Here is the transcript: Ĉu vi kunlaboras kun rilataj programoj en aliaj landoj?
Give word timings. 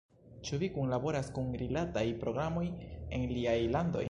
Ĉu 0.47 0.57
vi 0.63 0.69
kunlaboras 0.77 1.29
kun 1.37 1.53
rilataj 1.63 2.05
programoj 2.25 2.67
en 2.79 3.29
aliaj 3.33 3.59
landoj? 3.79 3.99